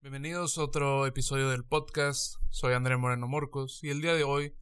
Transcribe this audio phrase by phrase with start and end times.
[0.00, 2.36] Bienvenidos a otro episodio del podcast.
[2.50, 4.54] Soy André Moreno Morcos y el día de hoy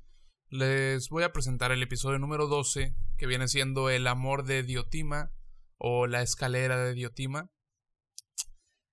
[0.49, 5.35] les voy a presentar el episodio número 12 que viene siendo El amor de Diotima
[5.77, 7.51] o la escalera de Diotima.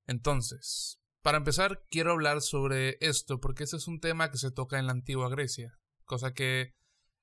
[0.06, 4.78] Entonces, para empezar quiero hablar sobre esto porque ese es un tema que se toca
[4.78, 6.73] en la antigua Grecia, cosa que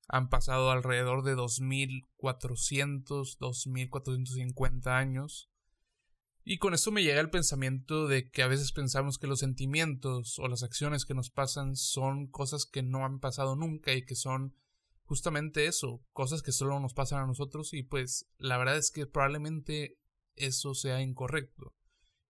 [0.09, 5.50] han pasado alrededor de 2400, 2450 años
[6.45, 10.39] y con esto me llega el pensamiento de que a veces pensamos que los sentimientos
[10.39, 14.15] o las acciones que nos pasan son cosas que no han pasado nunca y que
[14.15, 14.55] son
[15.05, 19.07] justamente eso, cosas que solo nos pasan a nosotros y pues la verdad es que
[19.07, 19.99] probablemente
[20.37, 21.75] eso sea incorrecto.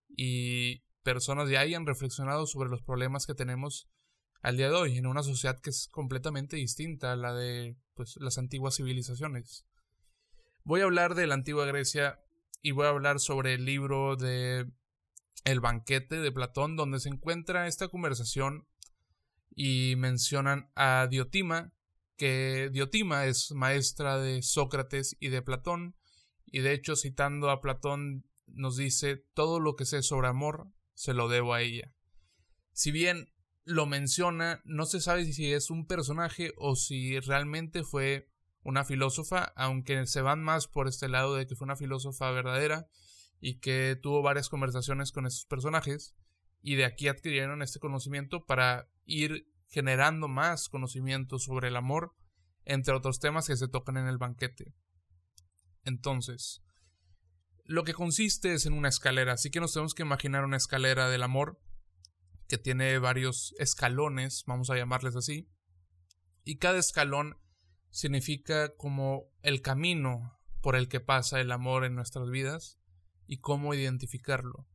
[0.09, 3.88] Y personas ya hayan reflexionado sobre los problemas que tenemos
[4.43, 8.16] al día de hoy en una sociedad que es completamente distinta a la de pues
[8.16, 9.66] las antiguas civilizaciones.
[10.65, 12.19] Voy a hablar de la antigua Grecia
[12.63, 14.67] y voy a hablar sobre el libro de
[15.45, 18.67] El banquete de Platón, donde se encuentra esta conversación
[19.55, 21.73] y mencionan a Diotima,
[22.17, 25.97] que Diotima es maestra de Sócrates y de Platón,
[26.47, 31.15] y de hecho citando a Platón nos dice todo lo que sé sobre amor se
[31.15, 31.95] lo debo a ella.
[32.73, 33.33] Si bien
[33.65, 38.30] lo menciona, no se sabe si es un personaje o si realmente fue
[38.63, 42.89] una filósofa, aunque se van más por este lado de que fue una filósofa verdadera
[43.41, 46.15] y que tuvo varias conversaciones con esos personajes
[46.63, 52.15] y de aquí adquirieron este conocimiento para ir generando más conocimiento sobre el amor,
[52.65, 54.74] entre otros temas que se tocan en el banquete.
[55.85, 56.63] Entonces,
[57.65, 61.09] lo que consiste es en una escalera, así que nos tenemos que imaginar una escalera
[61.09, 61.61] del amor
[62.49, 65.49] que tiene varios escalones, vamos a llamarles así,
[66.45, 67.39] y cada escalón
[67.91, 72.78] significa como el camino por el que pasa el amor en nuestras vidas
[73.27, 74.66] y cómo identificarlo.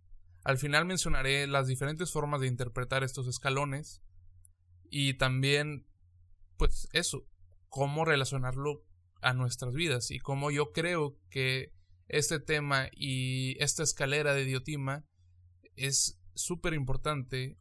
[0.43, 4.01] Al final mencionaré las diferentes formas de interpretar estos escalones
[4.89, 5.87] y también,
[6.57, 7.27] pues eso,
[7.69, 8.85] cómo relacionarlo
[9.21, 11.73] a nuestras vidas y cómo yo creo que
[12.07, 15.05] este tema y esta escalera de Diotima
[15.75, 17.57] es súper importante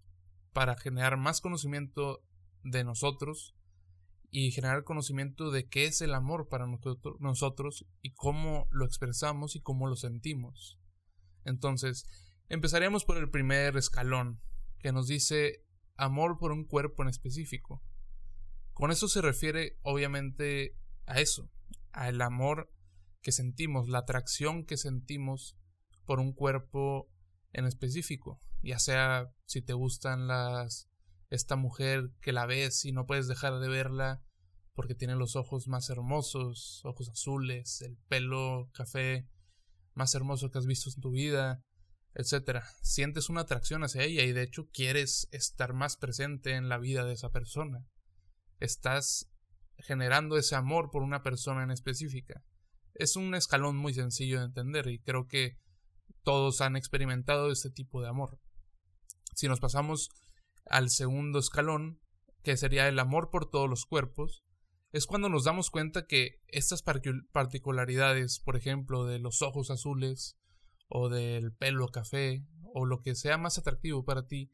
[0.52, 2.22] para generar más conocimiento
[2.62, 3.54] de nosotros
[4.36, 9.60] y generar conocimiento de qué es el amor para nosotros y cómo lo expresamos y
[9.60, 10.76] cómo lo sentimos.
[11.44, 12.04] Entonces,
[12.48, 14.40] empezaríamos por el primer escalón,
[14.80, 15.62] que nos dice
[15.94, 17.80] amor por un cuerpo en específico.
[18.72, 21.48] Con eso se refiere obviamente a eso,
[21.92, 22.72] al amor
[23.22, 25.56] que sentimos, la atracción que sentimos
[26.06, 27.08] por un cuerpo
[27.52, 30.90] en específico, ya sea si te gustan las
[31.34, 34.22] esta mujer que la ves y no puedes dejar de verla
[34.74, 39.28] porque tiene los ojos más hermosos, ojos azules, el pelo café
[39.94, 41.62] más hermoso que has visto en tu vida,
[42.14, 42.64] etcétera.
[42.82, 47.04] Sientes una atracción hacia ella y de hecho quieres estar más presente en la vida
[47.04, 47.86] de esa persona.
[48.58, 49.30] Estás
[49.78, 52.44] generando ese amor por una persona en específica.
[52.94, 55.58] Es un escalón muy sencillo de entender y creo que
[56.22, 58.40] todos han experimentado este tipo de amor.
[59.34, 60.10] Si nos pasamos
[60.66, 62.00] al segundo escalón,
[62.42, 64.44] que sería el amor por todos los cuerpos,
[64.92, 66.84] es cuando nos damos cuenta que estas
[67.32, 70.38] particularidades, por ejemplo, de los ojos azules
[70.86, 74.52] o del pelo café o lo que sea más atractivo para ti,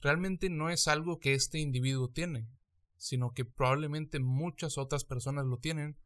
[0.00, 2.48] realmente no es algo que este individuo tiene,
[2.96, 5.98] sino que probablemente muchas otras personas lo tienen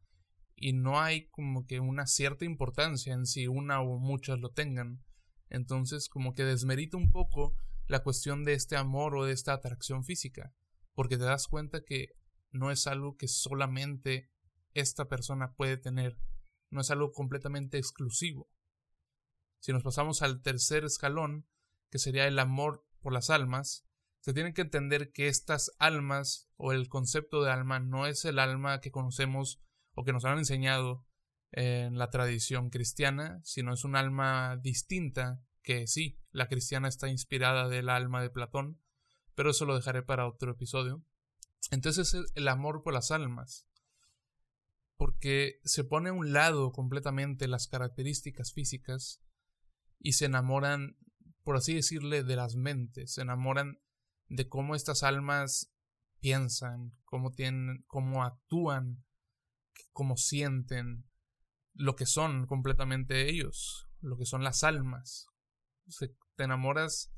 [0.56, 5.04] y no hay como que una cierta importancia en si una o muchas lo tengan.
[5.48, 7.54] Entonces como que desmerita un poco
[7.86, 10.52] la cuestión de este amor o de esta atracción física,
[10.94, 12.08] porque te das cuenta que
[12.50, 14.30] no es algo que solamente
[14.74, 16.18] esta persona puede tener,
[16.70, 18.50] no es algo completamente exclusivo.
[19.60, 21.46] Si nos pasamos al tercer escalón,
[21.90, 23.86] que sería el amor por las almas,
[24.20, 28.38] se tiene que entender que estas almas o el concepto de alma no es el
[28.38, 29.62] alma que conocemos
[29.94, 31.06] o que nos han enseñado
[31.52, 37.68] en la tradición cristiana, sino es un alma distinta que sí, la cristiana está inspirada
[37.68, 38.80] del alma de Platón,
[39.34, 41.04] pero eso lo dejaré para otro episodio.
[41.72, 43.66] Entonces es el amor por las almas,
[44.96, 49.20] porque se pone a un lado completamente las características físicas
[49.98, 50.98] y se enamoran,
[51.42, 53.80] por así decirle, de las mentes, se enamoran
[54.28, 55.74] de cómo estas almas
[56.20, 59.04] piensan, cómo tienen, cómo actúan,
[59.92, 61.10] cómo sienten,
[61.74, 65.26] lo que son completamente ellos, lo que son las almas,
[66.36, 67.12] te enamoras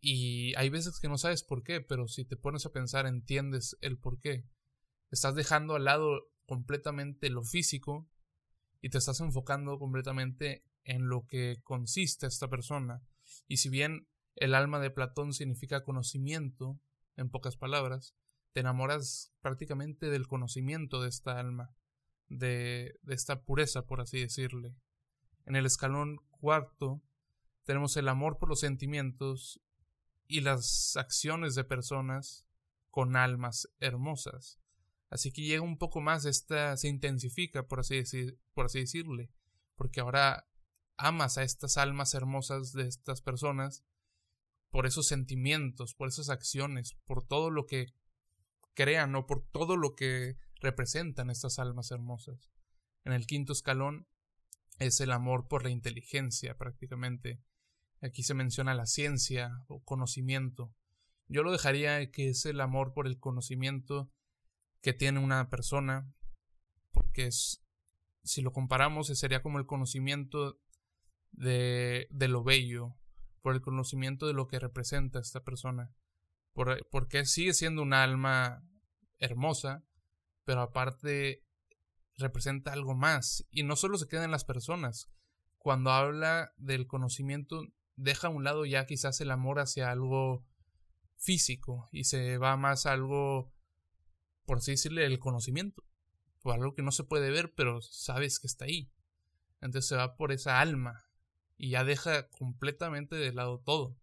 [0.00, 3.76] y hay veces que no sabes por qué, pero si te pones a pensar entiendes
[3.80, 4.46] el por qué.
[5.10, 8.08] Estás dejando al lado completamente lo físico
[8.80, 13.02] y te estás enfocando completamente en lo que consiste esta persona.
[13.46, 16.80] Y si bien el alma de Platón significa conocimiento,
[17.16, 18.14] en pocas palabras,
[18.52, 21.74] te enamoras prácticamente del conocimiento de esta alma,
[22.28, 24.74] de, de esta pureza, por así decirle.
[25.44, 27.02] En el escalón cuarto
[27.70, 29.60] tenemos el amor por los sentimientos
[30.26, 32.44] y las acciones de personas
[32.90, 34.58] con almas hermosas.
[35.08, 39.30] Así que llega un poco más, esta se intensifica, por así, decir, por así decirle,
[39.76, 40.50] porque ahora
[40.96, 43.84] amas a estas almas hermosas de estas personas
[44.70, 47.94] por esos sentimientos, por esas acciones, por todo lo que
[48.74, 52.50] crean o por todo lo que representan estas almas hermosas.
[53.04, 54.08] En el quinto escalón
[54.80, 57.40] es el amor por la inteligencia prácticamente.
[58.00, 60.74] Aquí se menciona la ciencia o conocimiento.
[61.28, 64.10] Yo lo dejaría que es el amor por el conocimiento
[64.80, 66.12] que tiene una persona,
[66.92, 67.62] porque es,
[68.22, 70.58] si lo comparamos, sería como el conocimiento
[71.32, 72.96] de, de lo bello,
[73.42, 75.92] por el conocimiento de lo que representa esta persona,
[76.52, 78.64] por, porque sigue siendo una alma
[79.18, 79.84] hermosa,
[80.44, 81.44] pero aparte
[82.16, 85.10] representa algo más, y no solo se queda en las personas,
[85.58, 87.62] cuando habla del conocimiento,
[88.00, 90.46] deja a un lado ya quizás el amor hacia algo
[91.16, 93.52] físico y se va más a algo,
[94.46, 95.84] por así decirle, el conocimiento,
[96.40, 98.90] por algo que no se puede ver, pero sabes que está ahí.
[99.60, 101.04] Entonces se va por esa alma
[101.58, 103.98] y ya deja completamente de lado todo.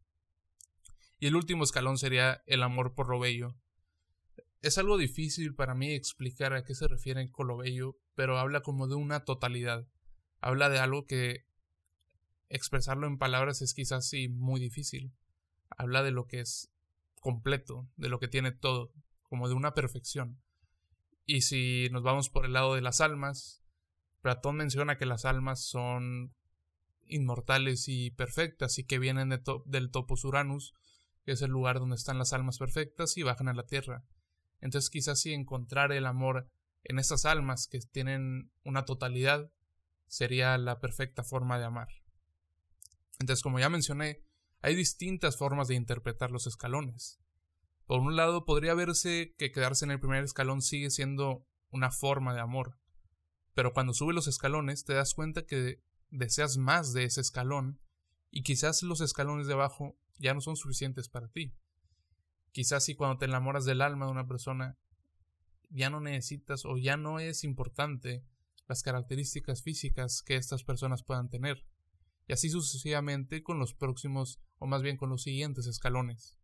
[1.19, 3.55] Y el último escalón sería el amor por lo bello.
[4.61, 8.61] Es algo difícil para mí explicar a qué se refiere con lo bello, pero habla
[8.61, 9.87] como de una totalidad.
[10.39, 11.46] Habla de algo que
[12.49, 15.13] expresarlo en palabras es quizás sí muy difícil.
[15.69, 16.71] Habla de lo que es
[17.19, 18.91] completo, de lo que tiene todo,
[19.23, 20.39] como de una perfección.
[21.25, 23.61] Y si nos vamos por el lado de las almas,
[24.21, 26.33] Platón menciona que las almas son
[27.05, 29.29] inmortales y perfectas y que vienen
[29.65, 30.73] del topos Uranus,
[31.25, 34.05] que es el lugar donde están las almas perfectas y bajan a la tierra.
[34.61, 36.49] Entonces quizás si encontrar el amor
[36.83, 39.51] en estas almas que tienen una totalidad
[40.07, 41.89] sería la perfecta forma de amar.
[43.19, 44.23] Entonces, como ya mencioné,
[44.61, 47.19] hay distintas formas de interpretar los escalones.
[47.85, 52.33] Por un lado, podría verse que quedarse en el primer escalón sigue siendo una forma
[52.33, 52.77] de amor,
[53.53, 57.79] pero cuando subes los escalones te das cuenta que deseas más de ese escalón
[58.29, 61.55] y quizás los escalones de abajo ya no son suficientes para ti.
[62.51, 64.77] Quizás si cuando te enamoras del alma de una persona
[65.69, 68.23] ya no necesitas o ya no es importante
[68.67, 71.65] las características físicas que estas personas puedan tener
[72.27, 76.37] y así sucesivamente con los próximos o más bien con los siguientes escalones.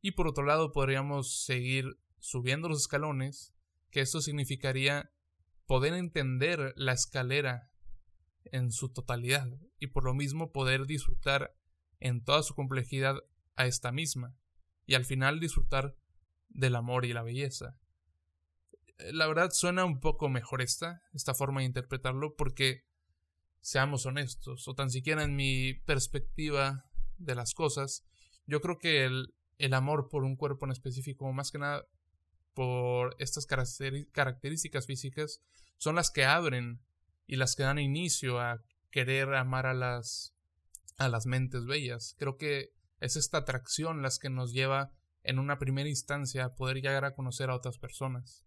[0.00, 3.54] Y por otro lado podríamos seguir subiendo los escalones,
[3.90, 5.12] que esto significaría
[5.66, 7.70] poder entender la escalera
[8.44, 9.48] en su totalidad
[9.78, 11.54] y por lo mismo poder disfrutar
[12.00, 13.16] en toda su complejidad
[13.56, 14.36] a esta misma
[14.86, 15.96] y al final disfrutar
[16.48, 17.78] del amor y la belleza.
[19.12, 22.87] La verdad suena un poco mejor esta, esta forma de interpretarlo porque
[23.60, 26.84] seamos honestos, o tan siquiera en mi perspectiva
[27.18, 28.04] de las cosas,
[28.46, 31.86] yo creo que el, el amor por un cuerpo en específico, más que nada
[32.54, 35.40] por estas características físicas,
[35.76, 36.80] son las que abren
[37.26, 40.34] y las que dan inicio a querer amar a las
[40.96, 42.16] a las mentes bellas.
[42.18, 46.78] Creo que es esta atracción las que nos lleva en una primera instancia a poder
[46.78, 48.44] llegar a conocer a otras personas.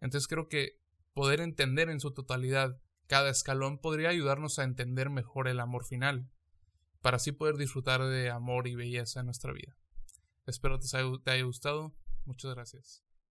[0.00, 0.78] Entonces creo que
[1.12, 2.80] poder entender en su totalidad
[3.10, 6.30] cada escalón podría ayudarnos a entender mejor el amor final,
[7.00, 9.76] para así poder disfrutar de amor y belleza en nuestra vida.
[10.46, 11.92] Espero te haya gustado.
[12.24, 13.09] Muchas gracias.